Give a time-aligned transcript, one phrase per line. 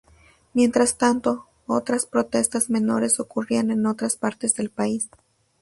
[0.55, 5.09] Mientras tanto, otras protestas menores ocurrían en otras partes del país.